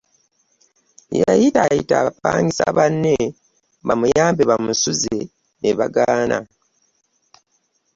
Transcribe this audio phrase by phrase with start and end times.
[1.21, 3.15] Yayitaayita bapangisa banne
[3.87, 5.15] bamuyambe bamusuze
[5.59, 6.37] ne bagaana.